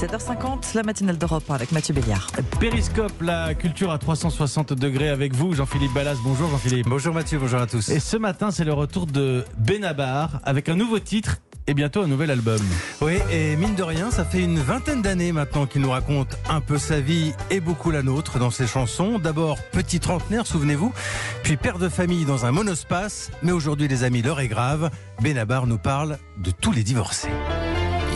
7h50, 0.00 0.74
la 0.76 0.82
matinale 0.82 1.18
d'Europe 1.18 1.50
avec 1.50 1.72
Mathieu 1.72 1.92
Béliard. 1.92 2.26
Périscope, 2.58 3.20
la 3.20 3.54
culture 3.54 3.90
à 3.90 3.98
360 3.98 4.72
degrés 4.72 5.10
avec 5.10 5.34
vous, 5.34 5.52
Jean-Philippe 5.52 5.92
Ballas. 5.92 6.16
Bonjour 6.24 6.48
Jean-Philippe. 6.48 6.88
Bonjour 6.88 7.12
Mathieu, 7.12 7.38
bonjour 7.38 7.60
à 7.60 7.66
tous. 7.66 7.90
Et 7.90 8.00
ce 8.00 8.16
matin, 8.16 8.50
c'est 8.50 8.64
le 8.64 8.72
retour 8.72 9.04
de 9.04 9.44
Benabar 9.58 10.40
avec 10.42 10.70
un 10.70 10.74
nouveau 10.74 11.00
titre 11.00 11.36
et 11.66 11.74
bientôt 11.74 12.00
un 12.00 12.06
nouvel 12.06 12.30
album. 12.30 12.60
Oui, 13.02 13.18
et 13.30 13.56
mine 13.56 13.74
de 13.74 13.82
rien, 13.82 14.10
ça 14.10 14.24
fait 14.24 14.42
une 14.42 14.58
vingtaine 14.58 15.02
d'années 15.02 15.32
maintenant 15.32 15.66
qu'il 15.66 15.82
nous 15.82 15.90
raconte 15.90 16.38
un 16.48 16.62
peu 16.62 16.78
sa 16.78 16.98
vie 16.98 17.34
et 17.50 17.60
beaucoup 17.60 17.90
la 17.90 18.02
nôtre 18.02 18.38
dans 18.38 18.50
ses 18.50 18.66
chansons. 18.66 19.18
D'abord 19.18 19.58
petit 19.70 20.00
trentenaire, 20.00 20.46
souvenez-vous, 20.46 20.94
puis 21.42 21.58
père 21.58 21.78
de 21.78 21.90
famille 21.90 22.24
dans 22.24 22.46
un 22.46 22.52
monospace. 22.52 23.30
Mais 23.42 23.52
aujourd'hui, 23.52 23.86
les 23.86 24.02
amis, 24.02 24.22
l'heure 24.22 24.40
est 24.40 24.48
grave. 24.48 24.88
Benabar 25.20 25.66
nous 25.66 25.78
parle 25.78 26.16
de 26.38 26.50
tous 26.50 26.72
les 26.72 26.84
divorcés. 26.84 27.28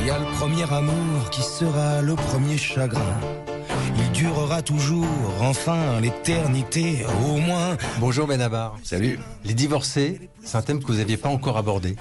Y 0.05 0.11
a 0.11 0.19
le 0.19 0.27
premier 0.39 0.71
amour 0.71 1.31
qui 1.31 1.41
sera 1.41 2.03
le 2.03 2.15
premier 2.15 2.59
chagrin. 2.59 3.01
Il 3.97 4.13
durera 4.13 4.63
toujours, 4.63 5.07
enfin, 5.41 6.01
l'éternité, 6.01 7.05
au 7.29 7.37
moins. 7.37 7.77
Bonjour 8.01 8.27
Benabar. 8.27 8.77
Salut. 8.83 9.19
Les 9.45 9.55
divorcés, 9.55 10.29
c'est 10.43 10.57
un 10.57 10.63
thème 10.63 10.81
que 10.81 10.87
vous 10.87 10.99
n'aviez 10.99 11.17
pas 11.17 11.29
encore 11.29 11.57
abordé. 11.57 11.97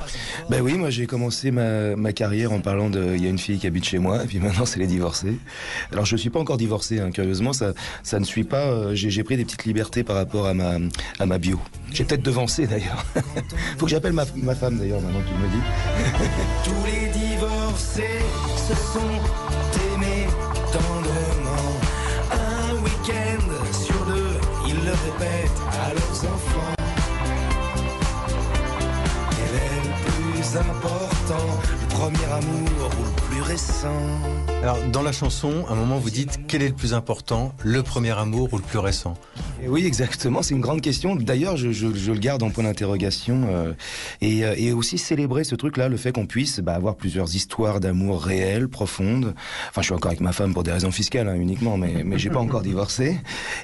Ben 0.49 0.61
oui, 0.61 0.73
moi 0.73 0.89
j'ai 0.89 1.07
commencé 1.07 1.51
ma, 1.51 1.95
ma, 1.95 2.13
carrière 2.13 2.51
en 2.51 2.59
parlant 2.59 2.89
de. 2.89 3.15
Il 3.15 3.23
y 3.23 3.27
a 3.27 3.29
une 3.29 3.39
fille 3.39 3.59
qui 3.59 3.67
habite 3.67 3.85
chez 3.85 3.99
moi, 3.99 4.23
et 4.23 4.27
puis 4.27 4.39
maintenant 4.41 4.65
c'est 4.65 4.79
les 4.79 4.87
divorcés. 4.87 5.37
Alors 5.91 6.05
je 6.05 6.15
suis 6.15 6.29
pas 6.29 6.39
encore 6.39 6.57
divorcé, 6.57 6.99
hein, 6.99 7.11
curieusement, 7.11 7.53
ça, 7.53 7.73
ça 8.03 8.19
ne 8.19 8.25
suit 8.25 8.43
pas. 8.43 8.65
Euh, 8.65 8.95
j'ai 8.95 9.23
pris 9.23 9.37
des 9.37 9.45
petites 9.45 9.65
libertés 9.65 10.03
par 10.03 10.15
rapport 10.15 10.45
à 10.45 10.53
ma, 10.53 10.77
à 11.19 11.25
ma 11.25 11.37
bio. 11.37 11.59
J'ai 11.91 12.03
peut-être 12.03 12.23
devancé 12.23 12.67
d'ailleurs. 12.67 13.05
Faut 13.77 13.85
que 13.85 13.91
j'appelle 13.91 14.13
ma, 14.13 14.25
ma, 14.35 14.55
femme 14.55 14.77
d'ailleurs 14.77 15.01
maintenant 15.01 15.21
qu'il 15.21 15.37
me 15.37 15.47
dit. 15.47 15.63
Tous 16.63 16.85
les 16.85 17.07
divorcés 17.11 18.19
se 18.57 18.73
sont 18.73 19.95
aimés 19.95 20.27
tendrement. 20.71 21.32
Un 21.32 21.32
week-end 23.03 23.73
sur 23.73 24.05
deux, 24.05 24.39
ils 24.67 24.75
le 24.75 24.91
répètent 24.91 25.61
à 25.71 25.93
leurs 25.93 26.33
enfants. 26.33 26.73
Quel 29.31 29.55
est 29.55 29.81
le 29.83 29.93
plus 30.37 30.57
important, 30.57 31.45
le 31.81 31.87
premier 31.89 32.25
amour 32.25 32.89
ou 32.99 33.03
le 33.03 33.21
plus 33.27 33.41
récent? 33.41 33.87
Alors, 34.61 34.77
dans 34.91 35.01
la 35.01 35.11
chanson, 35.11 35.65
à 35.67 35.73
un 35.73 35.75
moment, 35.75 35.97
vous 35.97 36.09
dites 36.09 36.41
quel 36.47 36.61
est 36.61 36.69
le 36.69 36.75
plus 36.75 36.93
important, 36.93 37.53
le 37.63 37.83
premier 37.83 38.11
amour 38.11 38.53
ou 38.53 38.57
le 38.57 38.63
plus 38.63 38.79
récent? 38.79 39.15
Oui, 39.67 39.85
exactement. 39.85 40.41
C'est 40.41 40.53
une 40.53 40.61
grande 40.61 40.81
question. 40.81 41.15
D'ailleurs, 41.15 41.57
je, 41.57 41.71
je, 41.71 41.93
je, 41.93 42.11
le 42.11 42.19
garde 42.19 42.43
en 42.43 42.49
point 42.49 42.63
d'interrogation. 42.63 43.47
Euh, 43.49 43.73
et, 44.21 44.39
et, 44.57 44.73
aussi 44.73 44.97
célébrer 44.97 45.43
ce 45.43 45.55
truc-là, 45.55 45.89
le 45.89 45.97
fait 45.97 46.11
qu'on 46.11 46.25
puisse 46.25 46.59
bah, 46.59 46.73
avoir 46.73 46.95
plusieurs 46.95 47.35
histoires 47.35 47.79
d'amour 47.79 48.23
réelles, 48.23 48.67
profondes. 48.67 49.33
Enfin, 49.69 49.81
je 49.81 49.85
suis 49.85 49.93
encore 49.93 50.11
avec 50.11 50.21
ma 50.21 50.33
femme 50.33 50.53
pour 50.53 50.63
des 50.63 50.71
raisons 50.71 50.91
fiscales 50.91 51.27
hein, 51.27 51.35
uniquement, 51.35 51.77
mais, 51.77 52.03
mais 52.03 52.17
j'ai 52.17 52.29
pas 52.29 52.39
encore 52.39 52.61
divorcé. 52.61 53.17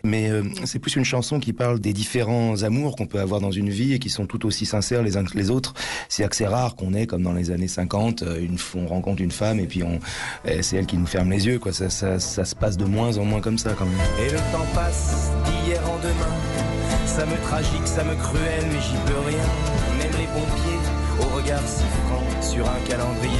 Mais 0.04 0.30
euh, 0.30 0.44
c'est 0.66 0.80
plus 0.80 0.96
une 0.96 1.06
chanson 1.06 1.40
qui 1.40 1.54
parle 1.54 1.80
des 1.80 1.94
différents 1.94 2.64
amours 2.64 2.96
qu'on 2.96 3.08
peut 3.08 3.20
avoir 3.20 3.42
dans 3.42 3.52
une 3.52 3.70
vie 3.70 3.94
et 3.94 4.00
qui 4.00 4.10
sont 4.10 4.26
tout 4.26 4.46
aussi 4.46 4.66
sincères 4.66 5.04
les 5.04 5.18
uns 5.18 5.24
que 5.24 5.38
les 5.38 5.50
autres. 5.50 5.74
C'est 6.08 6.24
assez 6.24 6.46
rare 6.46 6.76
qu'on 6.76 6.94
ait, 6.94 7.08
comme 7.08 7.24
dans 7.24 7.34
les 7.34 7.52
années 7.52 7.68
50, 7.68 8.24
une, 8.40 8.58
on 8.76 8.88
rencontre 8.88 9.22
une 9.22 9.32
femme 9.32 9.60
et 9.60 9.68
puis 9.68 9.84
on, 9.84 10.00
c'est 10.62 10.78
elle 10.78 10.86
qui 10.86 10.98
nous 10.98 11.06
ferme 11.06 11.30
les 11.32 11.48
yeux. 11.48 11.60
Quoi. 11.60 11.74
Ça, 11.74 11.90
ça, 11.90 12.20
ça, 12.20 12.46
se 12.46 12.56
passe 12.56 12.78
de 12.78 12.86
moins 12.86 13.18
en 13.18 13.26
moins 13.26 13.42
comme 13.42 13.58
ça 13.58 13.74
quand 13.78 13.86
même. 13.86 14.00
Et 14.26 14.32
le 14.32 14.38
temps 14.38 14.66
passe 14.74 15.32
d'hier 15.46 15.79
Ça 17.06 17.26
me 17.26 17.36
tragique, 17.42 17.86
ça 17.86 18.04
me 18.04 18.16
cruel, 18.16 18.64
mais 18.72 18.80
j'y 18.80 18.96
peux 19.06 19.20
rien. 19.28 19.44
Même 19.98 20.12
les 20.18 20.28
pompiers, 20.28 20.80
au 21.20 21.36
regard 21.36 21.62
si 21.66 21.84
franc 22.08 22.42
sur 22.42 22.66
un 22.70 22.80
calendrier, 22.88 23.38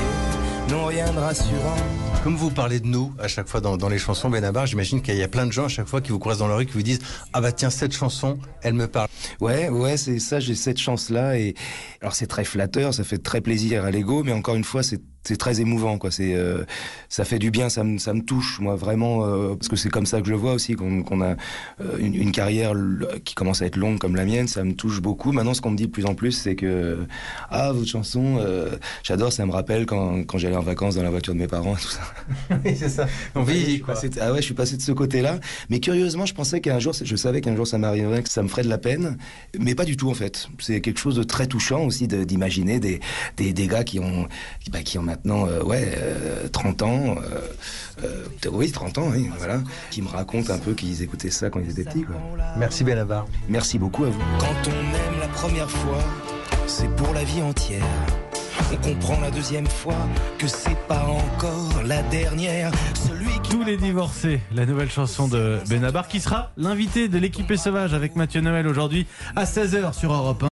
n'ont 0.70 0.86
rien 0.86 1.12
de 1.12 1.20
rassurant. 1.20 1.78
Comme 2.24 2.36
vous 2.36 2.52
parlez 2.52 2.82
de 2.82 2.86
nous 2.86 3.14
à 3.18 3.30
chaque 3.30 3.48
fois 3.48 3.62
dans, 3.62 3.78
dans 3.78 3.88
les 3.88 3.98
chansons 3.98 4.30
Benabar, 4.30 4.66
j'imagine 4.66 5.02
qu'il 5.02 5.16
y 5.16 5.24
a 5.24 5.28
plein 5.30 5.46
de 5.46 5.54
gens 5.54 5.66
à 5.66 5.70
chaque 5.70 5.88
fois 5.88 6.02
qui 6.02 6.12
vous 6.12 6.20
croisent 6.20 6.40
dans 6.40 6.50
la 6.50 6.56
rue 6.56 6.66
qui 6.66 6.74
vous 6.74 6.84
disent 6.84 7.00
ah 7.32 7.40
bah 7.40 7.54
tiens 7.54 7.70
cette 7.70 7.94
chanson, 7.94 8.38
elle 8.62 8.74
me 8.74 8.88
parle. 8.88 9.08
Ouais 9.40 9.70
ouais 9.70 9.96
c'est 9.96 10.20
ça, 10.20 10.42
j'ai 10.42 10.56
cette 10.56 10.80
chance 10.80 11.10
là 11.10 11.38
et 11.38 11.56
alors 12.02 12.14
c'est 12.14 12.28
très 12.28 12.44
flatteur, 12.44 12.94
ça 12.94 13.06
fait 13.06 13.20
très 13.20 13.40
plaisir 13.40 13.86
à 13.86 13.92
l'ego, 13.92 14.24
mais 14.24 14.34
encore 14.34 14.56
une 14.56 14.66
fois 14.66 14.84
c'est 14.84 15.02
c'est 15.24 15.38
très 15.38 15.60
émouvant 15.60 15.98
quoi. 15.98 16.12
C'est 16.12 16.34
euh, 16.34 16.64
ça 17.10 17.26
fait 17.26 17.40
du 17.40 17.52
bien 17.52 17.70
ça 17.70 17.84
me 17.84 17.98
ça 17.98 18.14
me 18.14 18.22
touche 18.22 18.60
moi 18.60 18.76
vraiment 18.76 19.26
euh, 19.26 19.56
parce 19.56 19.68
que 19.68 19.76
c'est 19.76 19.90
comme 19.90 20.06
ça 20.06 20.22
que 20.22 20.28
je 20.28 20.32
le 20.32 20.38
vois 20.38 20.54
aussi 20.54 20.76
qu'on 20.76 21.04
qu 21.04 21.14
a 21.22 21.36
euh, 21.82 21.98
une, 22.00 22.16
une, 22.16 22.32
carrière 22.32 22.74
qui 23.26 23.36
commence 23.36 23.62
à 23.62 23.66
être 23.66 23.76
longue 23.76 24.00
comme 24.00 24.16
la 24.16 24.26
mienne 24.26 24.48
ça 24.48 24.64
me 24.64 24.74
touche 24.74 25.02
beaucoup. 25.02 25.32
Maintenant 25.32 25.54
ce 25.54 25.62
qu'on 25.62 25.72
me 25.72 25.78
dit 25.78 25.88
de 25.88 25.92
plus 25.92 26.06
en 26.06 26.16
plus 26.16 26.32
c'est 26.32 26.56
que 26.56 27.00
ah 27.50 27.72
votre 27.74 27.88
chanson 27.88 28.38
euh, 28.40 28.78
j'adore 29.04 29.32
ça 29.34 29.46
me 29.46 29.52
rappelle 29.52 29.86
quand, 29.86 30.24
quand 30.24 30.38
j'allais 30.38 30.56
en 30.56 30.62
vacances 30.62 30.96
dans 30.96 31.04
la 31.04 31.12
voiture 31.12 31.34
de 31.34 31.40
mes 31.40 31.48
parents 31.48 31.76
tout 31.76 31.90
ça 31.90 32.02
oui 32.66 32.76
c'est 32.78 32.90
ça. 32.90 33.08
On 33.36 33.44
vit 33.44 33.80
quoi. 33.80 33.94
passé, 33.94 34.10
ah 34.22 34.32
ouais 34.32 34.40
je 34.40 34.46
suis 34.46 34.54
passé 34.54 34.78
de 34.78 34.82
ce 34.82 34.92
côté 34.92 35.22
là 35.22 35.40
mais 35.70 35.80
curieusement 35.80 36.26
je 36.26 36.34
pensais 36.34 36.62
qu'un 36.62 36.80
jour 36.80 36.94
je 37.02 37.16
savais 37.16 37.42
qu'un 37.42 37.56
jour 37.56 37.68
ça 37.68 37.78
m'arriverait 37.78 38.24
que 38.24 38.30
ça 38.30 38.44
me 38.44 38.48
ferait 38.48 38.64
de 38.64 38.70
la 38.70 38.78
peine. 38.78 39.18
Mais 39.60 39.76
pas 39.76 39.86
du 39.86 39.98
tout 39.98 40.10
en 40.10 40.14
fait. 40.14 40.48
C'est 40.60 40.82
quelque 40.82 41.00
chose 41.00 41.16
de 41.16 41.24
très 41.24 41.48
touchant 41.48 41.86
aussi 41.86 42.08
d'imaginer 42.08 42.80
des, 42.80 43.00
des 43.38 43.54
des 43.54 43.68
gars 43.68 43.84
qui 43.84 44.00
ont 44.00 44.28
bah, 44.72 44.84
qui 44.84 44.98
ont 44.98 45.04
maintenant 45.04 45.48
euh, 45.48 45.64
ouais 45.64 45.92
euh, 45.98 46.48
30 46.50 46.82
ans 46.84 47.16
euh, 48.04 48.26
oui 48.52 48.72
30 48.72 48.98
ans 48.98 49.08
oui, 49.14 49.30
voilà 49.38 49.62
qui 49.92 50.02
me 50.02 50.08
racontent 50.08 50.54
un 50.54 50.58
peu 50.58 50.74
qu'ils 50.74 51.02
écoutaient 51.02 51.30
ça 51.30 51.50
quand 51.50 51.60
ils 51.60 51.70
étaient 51.72 51.84
petits 51.84 52.04
quoi. 52.04 52.16
merci 52.58 52.84
Benabar 52.84 53.28
merci 53.48 53.80
beaucoup 53.80 54.06
à 54.06 54.10
vous. 54.10 54.20
Quand 54.40 54.68
on 54.68 55.14
aime 55.14 55.20
la 55.20 55.28
première 55.28 55.70
fois 55.70 56.04
c'est 56.68 56.90
pour 56.96 57.14
la 57.14 57.24
vie 57.24 57.42
entière 57.42 57.84
on 58.72 58.78
comprend 58.78 59.20
la 59.20 59.32
deuxième 59.32 59.68
fois 59.68 60.08
que 60.38 60.48
c'est 60.48 60.78
pas 60.88 61.04
encore 61.04 61.84
la 61.86 62.02
dernière. 62.04 62.72
Celui 63.08 63.40
qui 63.42 63.50
tous 63.50 63.64
les 63.64 63.78
divorcés 63.78 64.42
la 64.54 64.66
nouvelle 64.66 64.92
chanson 64.92 65.28
de 65.28 65.58
Benabar 65.70 66.08
qui 66.08 66.20
sera 66.20 66.52
l'invité 66.58 67.08
de 67.08 67.18
l'équipée 67.18 67.58
sauvage 67.58 67.94
avec 67.94 68.16
Mathieu 68.16 68.42
Noël 68.42 68.68
aujourd'hui 68.68 69.08
à 69.36 69.46
16h 69.46 69.94
sur 69.94 70.14
Europe 70.14 70.44
1 70.44 70.49